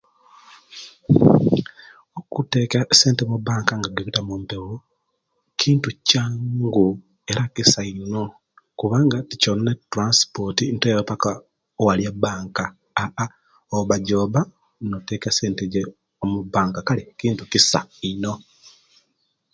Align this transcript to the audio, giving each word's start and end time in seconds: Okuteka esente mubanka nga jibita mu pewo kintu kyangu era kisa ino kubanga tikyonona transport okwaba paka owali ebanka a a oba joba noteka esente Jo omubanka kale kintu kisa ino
Okuteka 2.19 2.79
esente 2.93 3.23
mubanka 3.31 3.73
nga 3.77 3.89
jibita 3.95 4.21
mu 4.27 4.35
pewo 4.49 4.73
kintu 5.59 5.87
kyangu 6.07 6.87
era 7.31 7.43
kisa 7.55 7.81
ino 7.91 8.23
kubanga 8.79 9.17
tikyonona 9.29 9.73
transport 9.91 10.57
okwaba 10.63 11.03
paka 11.09 11.31
owali 11.79 12.03
ebanka 12.11 12.65
a 13.03 13.05
a 13.23 13.25
oba 13.77 13.95
joba 14.07 14.41
noteka 14.89 15.27
esente 15.33 15.63
Jo 15.73 15.81
omubanka 16.23 16.79
kale 16.87 17.03
kintu 17.19 17.43
kisa 17.51 17.79
ino 18.09 18.33